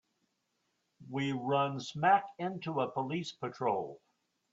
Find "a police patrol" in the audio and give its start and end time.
2.81-4.01